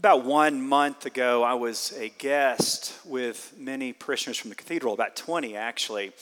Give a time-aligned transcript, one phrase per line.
[0.00, 5.14] About one month ago, I was a guest with many parishioners from the cathedral, about
[5.14, 6.12] 20 actually,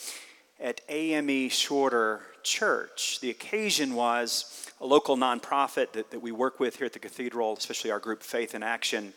[0.59, 3.21] at AME Shorter Church.
[3.21, 7.55] The occasion was a local nonprofit that, that we work with here at the cathedral,
[7.55, 9.13] especially our group Faith in Action,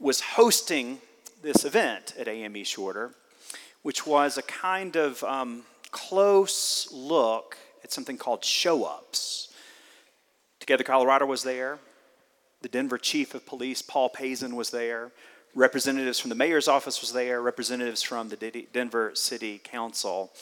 [0.00, 1.00] was hosting
[1.42, 3.10] this event at AME Shorter,
[3.82, 9.52] which was a kind of um, close look at something called show ups.
[10.60, 11.78] Together Colorado was there.
[12.60, 15.12] The Denver chief of police, Paul Pazen, was there.
[15.54, 17.40] Representatives from the mayor's office was there.
[17.40, 20.32] Representatives from the Denver City Council.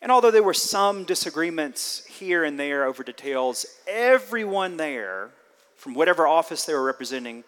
[0.00, 5.30] And although there were some disagreements here and there over details, everyone there,
[5.76, 7.44] from whatever office they were representing,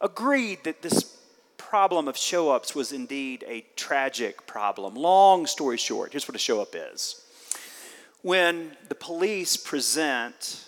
[0.00, 1.18] agreed that this
[1.56, 4.96] problem of show ups was indeed a tragic problem.
[4.96, 7.24] Long story short, here's what a show up is.
[8.22, 10.64] When the police present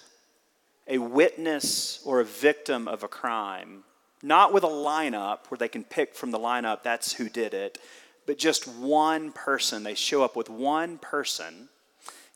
[0.87, 3.85] a witness or a victim of a crime,
[4.23, 7.79] not with a lineup where they can pick from the lineup, that's who did it,
[8.27, 9.83] but just one person.
[9.83, 11.69] They show up with one person,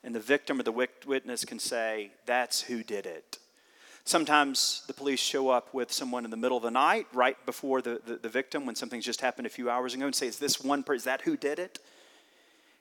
[0.05, 3.39] and the victim or the witness can say, That's who did it.
[4.05, 7.83] Sometimes the police show up with someone in the middle of the night, right before
[7.83, 10.39] the, the, the victim, when something's just happened a few hours ago, and say, Is
[10.39, 10.97] this one person?
[10.97, 11.79] Is that who did it?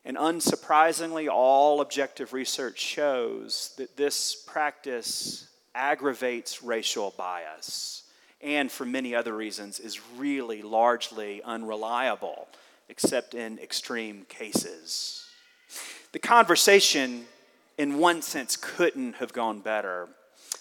[0.06, 8.04] And unsurprisingly, all objective research shows that this practice aggravates racial bias
[8.42, 12.48] and for many other reasons is really largely unreliable,
[12.90, 15.28] except in extreme cases.
[16.12, 17.26] The conversation,
[17.78, 20.08] in one sense, couldn't have gone better.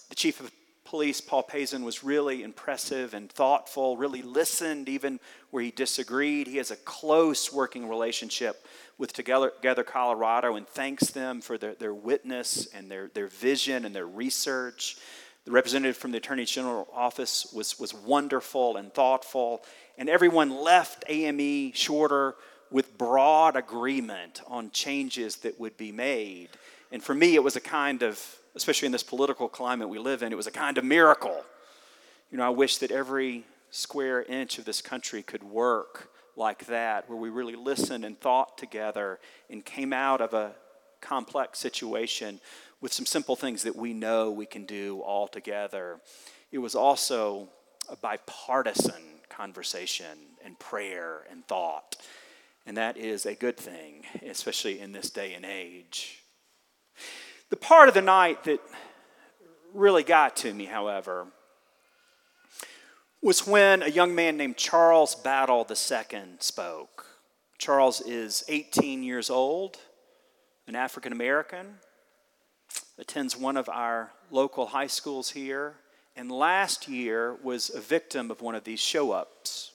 [0.09, 0.51] The chief of
[0.87, 5.21] police, Paul Pazen, was really impressive and thoughtful, really listened even
[5.51, 6.47] where he disagreed.
[6.47, 11.75] He has a close working relationship with Together, Together Colorado and thanks them for their,
[11.75, 14.97] their witness and their, their vision and their research.
[15.45, 19.63] The representative from the Attorney General office was, was wonderful and thoughtful,
[19.99, 22.35] and everyone left AME shorter
[22.71, 26.49] with broad agreement on changes that would be made.
[26.91, 28.21] And for me, it was a kind of,
[28.57, 31.45] especially in this political climate we live in, it was a kind of miracle.
[32.31, 37.09] You know, I wish that every square inch of this country could work like that,
[37.09, 39.19] where we really listened and thought together
[39.49, 40.53] and came out of a
[41.01, 42.41] complex situation
[42.81, 46.01] with some simple things that we know we can do all together.
[46.51, 47.49] It was also
[47.89, 51.97] a bipartisan conversation and prayer and thought.
[52.67, 56.23] And that is a good thing, especially in this day and age.
[57.49, 58.61] The part of the night that
[59.73, 61.29] really got to me, however,
[63.23, 67.07] was when a young man named Charles Battle II spoke.
[67.57, 69.79] Charles is 18 years old,
[70.67, 71.77] an African American,
[72.99, 75.77] attends one of our local high schools here,
[76.17, 79.71] and last year was a victim of one of these show ups.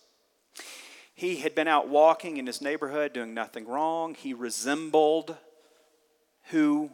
[1.13, 4.13] He had been out walking in his neighborhood doing nothing wrong.
[4.15, 5.37] He resembled
[6.49, 6.91] who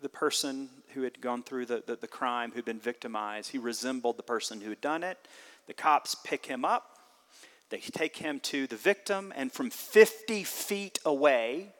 [0.00, 4.16] the person who had gone through the, the, the crime, who'd been victimized, he resembled
[4.16, 5.18] the person who had done it.
[5.66, 6.98] The cops pick him up.
[7.70, 11.74] They take him to the victim, and from 50 feet away,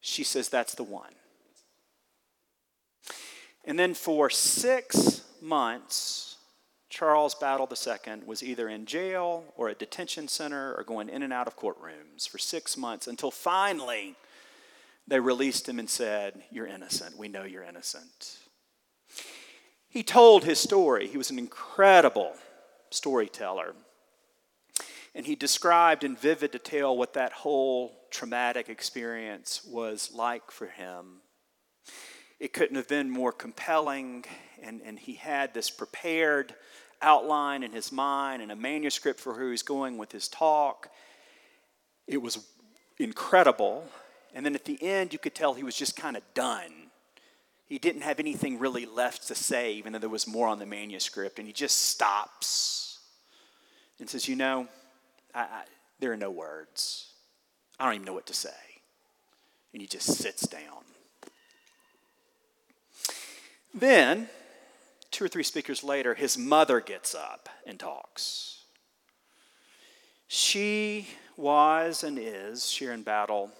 [0.00, 1.14] she says, That's the one.
[3.64, 6.36] And then for six months,
[6.88, 11.32] Charles Battle II was either in jail or a detention center or going in and
[11.32, 14.14] out of courtrooms for six months until finally
[15.06, 17.18] they released him and said, You're innocent.
[17.18, 18.38] We know you're innocent.
[19.88, 21.06] He told his story.
[21.06, 22.32] He was an incredible
[22.90, 23.74] storyteller.
[25.14, 31.20] And he described in vivid detail what that whole traumatic experience was like for him
[32.40, 34.24] it couldn't have been more compelling.
[34.62, 36.54] And, and he had this prepared
[37.00, 40.90] outline in his mind and a manuscript for who he's going with his talk.
[42.06, 42.46] It was
[42.98, 43.88] incredible.
[44.34, 46.90] And then at the end, you could tell he was just kind of done.
[47.66, 50.66] He didn't have anything really left to say, even though there was more on the
[50.66, 51.38] manuscript.
[51.38, 52.98] And he just stops
[53.98, 54.68] and says, You know,
[55.34, 55.62] I, I,
[56.00, 57.12] there are no words.
[57.78, 58.50] I don't even know what to say.
[59.72, 60.84] And he just sits down.
[63.72, 64.28] Then,
[65.10, 68.62] two or three speakers later, his mother gets up and talks.
[70.28, 73.50] She was and is, Sharon Battle,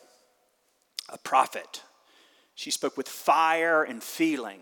[1.08, 1.82] a prophet.
[2.54, 4.60] She spoke with fire and feeling.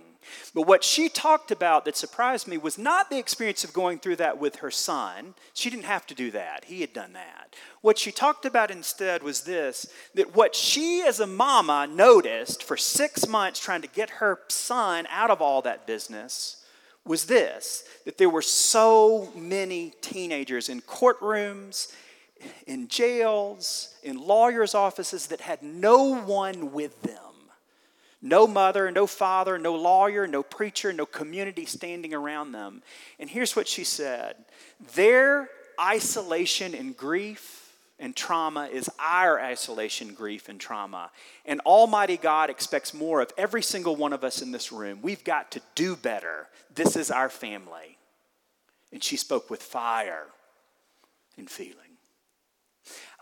[0.54, 4.16] But what she talked about that surprised me was not the experience of going through
[4.16, 5.34] that with her son.
[5.52, 7.54] She didn't have to do that, he had done that.
[7.80, 12.76] What she talked about instead was this that what she, as a mama, noticed for
[12.76, 16.64] six months trying to get her son out of all that business
[17.04, 21.92] was this that there were so many teenagers in courtrooms,
[22.66, 27.16] in jails, in lawyers' offices that had no one with them.
[28.20, 32.82] No mother, no father, no lawyer, no preacher, no community standing around them.
[33.18, 34.36] And here's what she said
[34.94, 35.48] Their
[35.80, 37.62] isolation and grief
[37.98, 41.10] and trauma is our isolation, grief, and trauma.
[41.46, 45.00] And Almighty God expects more of every single one of us in this room.
[45.02, 46.48] We've got to do better.
[46.74, 47.96] This is our family.
[48.92, 50.26] And she spoke with fire
[51.36, 51.91] and feeling.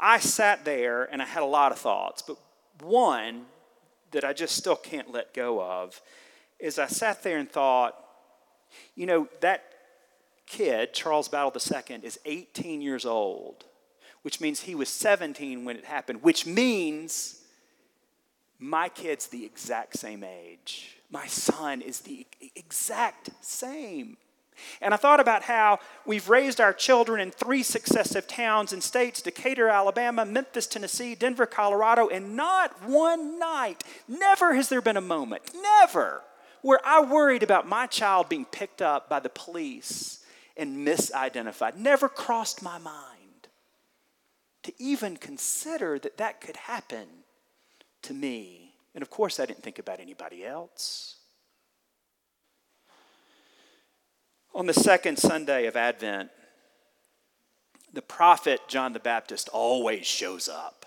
[0.01, 2.37] I sat there and I had a lot of thoughts, but
[2.83, 3.47] one
[4.13, 6.01] that I just still can't let go of
[6.59, 7.95] is I sat there and thought,
[8.95, 9.65] you know, that
[10.47, 13.65] kid, Charles Battle II, is 18 years old
[14.23, 17.43] which means he was 17 when it happened, which means
[18.59, 20.99] my kid's the exact same age.
[21.11, 24.19] My son is the exact same.
[24.81, 29.23] And I thought about how we've raised our children in three successive towns and states
[29.23, 35.03] Decatur, Alabama, Memphis, Tennessee, Denver, Colorado, and not one night, never has there been a
[35.03, 36.23] moment, never,
[36.63, 40.25] where I worried about my child being picked up by the police
[40.57, 41.77] and misidentified.
[41.77, 43.49] Never crossed my mind
[44.63, 47.07] to even consider that that could happen
[48.03, 48.75] to me.
[48.95, 51.20] And of course, I didn't think about anybody else.
[54.55, 56.31] On the second Sunday of Advent,
[57.93, 60.87] the prophet John the Baptist always shows up.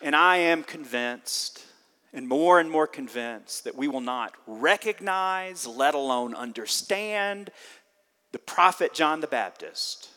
[0.00, 1.64] And I am convinced,
[2.12, 7.50] and more and more convinced, that we will not recognize, let alone understand,
[8.32, 10.10] the prophet John the Baptist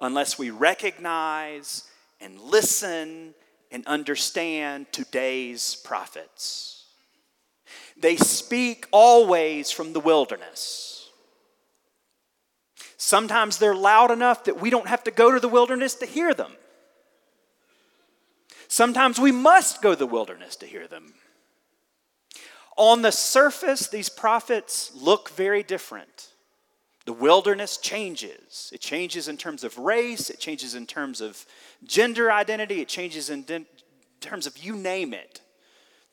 [0.00, 1.84] unless we recognize
[2.20, 3.34] and listen
[3.70, 6.75] and understand today's prophets.
[7.98, 11.10] They speak always from the wilderness.
[12.96, 16.34] Sometimes they're loud enough that we don't have to go to the wilderness to hear
[16.34, 16.52] them.
[18.68, 21.14] Sometimes we must go to the wilderness to hear them.
[22.76, 26.28] On the surface, these prophets look very different.
[27.06, 28.70] The wilderness changes.
[28.74, 31.46] It changes in terms of race, it changes in terms of
[31.84, 33.44] gender identity, it changes in
[34.20, 35.40] terms of you name it.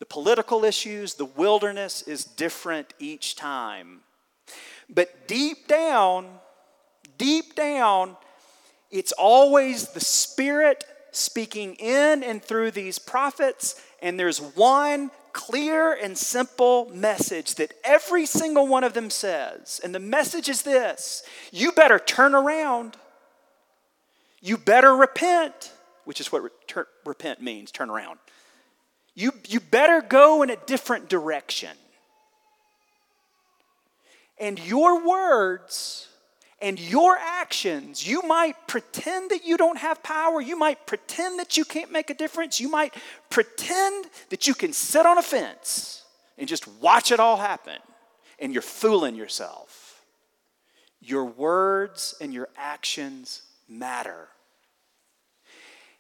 [0.03, 4.01] The political issues, the wilderness is different each time.
[4.89, 6.27] But deep down,
[7.17, 8.17] deep down,
[8.91, 10.83] it's always the Spirit
[11.13, 18.25] speaking in and through these prophets, and there's one clear and simple message that every
[18.25, 19.79] single one of them says.
[19.85, 22.97] And the message is this you better turn around,
[24.41, 25.71] you better repent,
[26.03, 28.19] which is what re- repent means turn around.
[29.15, 31.69] You, you better go in a different direction.
[34.39, 36.07] And your words
[36.60, 40.42] and your actions, you might pretend that you don't have power.
[40.42, 42.60] You might pretend that you can't make a difference.
[42.60, 42.95] You might
[43.30, 46.04] pretend that you can sit on a fence
[46.38, 47.77] and just watch it all happen.
[48.39, 50.01] And you're fooling yourself.
[51.00, 54.30] Your words and your actions matter.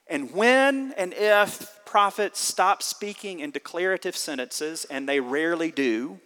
[0.07, 6.19] And when and if prophets stop speaking in declarative sentences, and they rarely do,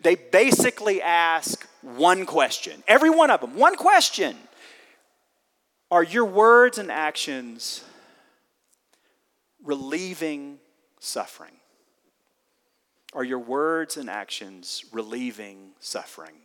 [0.00, 2.82] they basically ask one question.
[2.88, 4.38] Every one of them, one question.
[5.90, 7.84] Are your words and actions
[9.62, 10.60] relieving
[11.00, 11.56] suffering?
[13.12, 16.36] Are your words and actions relieving suffering?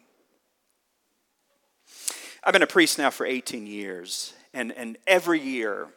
[2.44, 5.88] I've been a priest now for 18 years, and, and every year,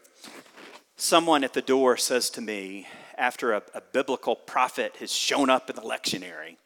[0.97, 2.87] someone at the door says to me,
[3.19, 6.57] after a, a biblical prophet has shown up in the lectionary,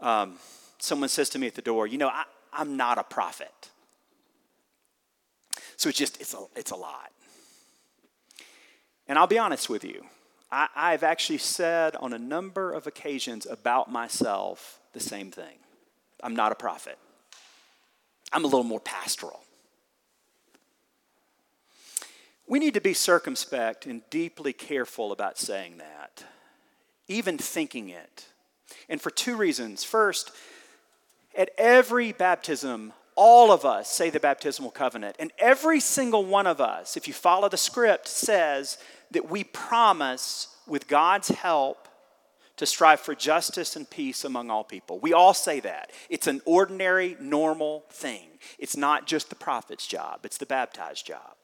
[0.00, 0.38] um,
[0.78, 3.70] someone says to me at the door, You know, I, I'm not a prophet.
[5.76, 7.12] So it's just, it's a, it's a lot.
[9.08, 10.04] And I'll be honest with you,
[10.50, 15.58] I, I've actually said on a number of occasions about myself the same thing.
[16.22, 16.98] I'm not a prophet,
[18.32, 19.45] I'm a little more pastoral.
[22.48, 26.24] We need to be circumspect and deeply careful about saying that,
[27.08, 28.26] even thinking it.
[28.88, 29.84] And for two reasons.
[29.84, 30.32] First,
[31.36, 35.16] at every baptism, all of us say the baptismal covenant.
[35.18, 38.78] And every single one of us, if you follow the script, says
[39.10, 41.88] that we promise, with God's help,
[42.56, 44.98] to strive for justice and peace among all people.
[44.98, 45.90] We all say that.
[46.08, 48.28] It's an ordinary, normal thing.
[48.58, 51.34] It's not just the prophet's job, it's the baptized job.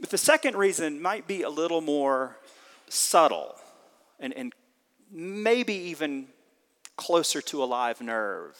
[0.00, 2.38] But the second reason might be a little more
[2.88, 3.56] subtle
[4.18, 4.52] and, and
[5.12, 6.28] maybe even
[6.96, 8.56] closer to a live nerve.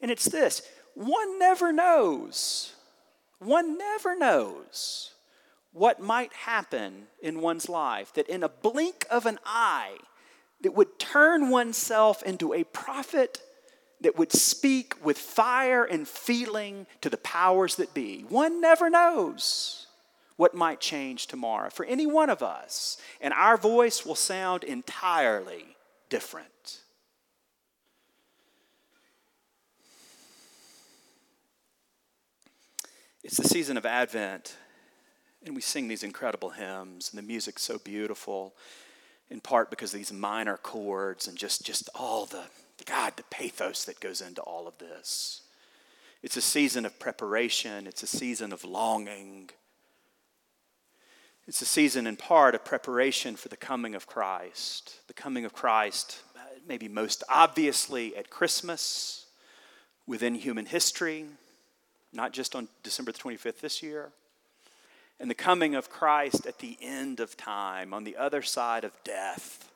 [0.00, 0.62] And it's this
[0.94, 2.74] one never knows,
[3.38, 5.14] one never knows
[5.72, 9.96] what might happen in one's life that in a blink of an eye
[10.62, 13.40] that would turn oneself into a prophet
[14.00, 18.22] that would speak with fire and feeling to the powers that be.
[18.28, 19.86] One never knows
[20.40, 25.76] what might change tomorrow for any one of us, and our voice will sound entirely
[26.08, 26.78] different.
[33.22, 34.56] It's the season of Advent,
[35.44, 38.54] and we sing these incredible hymns, and the music's so beautiful,
[39.28, 42.44] in part because these minor chords and just, just all the
[42.86, 45.42] God, the pathos that goes into all of this.
[46.22, 49.50] It's a season of preparation, it's a season of longing.
[51.46, 55.00] It's a season, in part, of preparation for the coming of Christ.
[55.08, 59.26] The coming of Christ, uh, maybe most obviously at Christmas,
[60.06, 61.24] within human history,
[62.12, 64.10] not just on December the 25th this year.
[65.18, 68.92] And the coming of Christ at the end of time, on the other side of
[69.04, 69.70] death,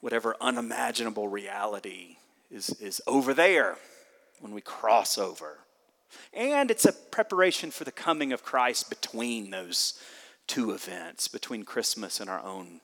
[0.00, 2.16] whatever unimaginable reality
[2.50, 3.76] is, is over there
[4.40, 5.58] when we cross over.
[6.32, 10.00] And it's a preparation for the coming of Christ between those
[10.46, 12.80] two events, between Christmas and our own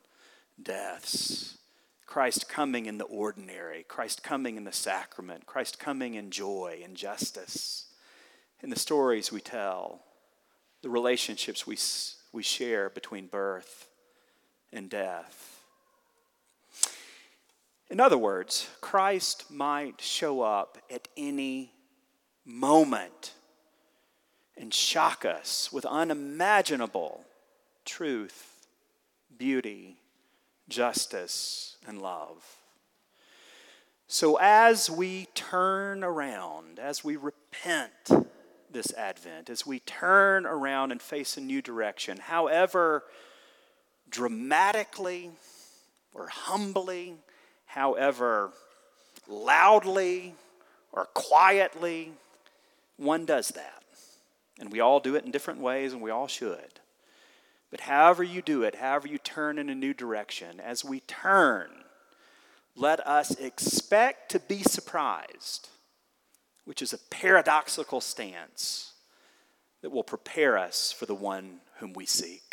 [0.60, 1.58] deaths.
[2.06, 6.96] Christ coming in the ordinary, Christ coming in the sacrament, Christ coming in joy and
[6.96, 7.86] justice.
[8.62, 10.00] In the stories we tell,
[10.82, 11.76] the relationships we,
[12.32, 13.88] we share between birth
[14.72, 15.60] and death.
[17.90, 21.72] In other words, Christ might show up at any
[22.44, 23.34] moment
[24.56, 27.24] and shock us with unimaginable
[27.86, 28.66] truth,
[29.38, 29.96] beauty,
[30.68, 32.56] justice, and love.
[34.08, 38.10] So, as we turn around, as we repent
[38.70, 43.04] this Advent, as we turn around and face a new direction, however
[44.10, 45.30] dramatically
[46.14, 47.16] or humbly
[47.66, 48.50] however
[49.28, 50.34] loudly
[50.92, 52.12] or quietly
[52.96, 53.82] one does that.
[54.58, 56.80] And we all do it in different ways, and we all should.
[57.70, 61.70] But however you do it, however you turn in a new direction, as we turn,
[62.76, 65.68] let us expect to be surprised,
[66.64, 68.92] which is a paradoxical stance
[69.82, 72.45] that will prepare us for the one whom we seek.